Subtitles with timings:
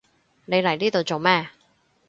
[0.45, 1.47] 你嚟呢度做咩？